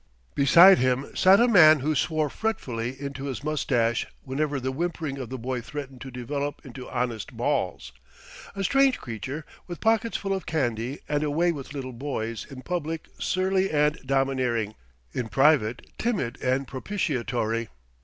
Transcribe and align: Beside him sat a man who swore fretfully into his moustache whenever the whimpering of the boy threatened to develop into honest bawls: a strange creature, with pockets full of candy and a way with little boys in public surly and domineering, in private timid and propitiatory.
Beside 0.33 0.79
him 0.79 1.15
sat 1.15 1.39
a 1.39 1.47
man 1.47 1.81
who 1.81 1.93
swore 1.93 2.27
fretfully 2.27 2.99
into 2.99 3.25
his 3.25 3.43
moustache 3.43 4.07
whenever 4.23 4.59
the 4.59 4.71
whimpering 4.71 5.19
of 5.19 5.29
the 5.29 5.37
boy 5.37 5.61
threatened 5.61 6.01
to 6.01 6.09
develop 6.09 6.59
into 6.65 6.89
honest 6.89 7.37
bawls: 7.37 7.91
a 8.55 8.63
strange 8.63 8.97
creature, 8.97 9.45
with 9.67 9.79
pockets 9.79 10.17
full 10.17 10.33
of 10.33 10.47
candy 10.47 10.97
and 11.07 11.21
a 11.21 11.29
way 11.29 11.51
with 11.51 11.75
little 11.75 11.93
boys 11.93 12.47
in 12.49 12.63
public 12.63 13.09
surly 13.19 13.69
and 13.69 13.99
domineering, 14.03 14.73
in 15.13 15.29
private 15.29 15.85
timid 15.99 16.41
and 16.41 16.67
propitiatory. 16.67 17.67